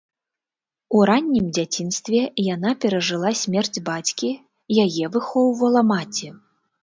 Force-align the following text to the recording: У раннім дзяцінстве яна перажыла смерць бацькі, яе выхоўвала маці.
У 0.99 1.01
раннім 1.09 1.45
дзяцінстве 1.57 2.21
яна 2.55 2.71
перажыла 2.85 3.29
смерць 3.41 3.81
бацькі, 3.89 4.29
яе 4.87 5.05
выхоўвала 5.17 5.81
маці. 5.91 6.27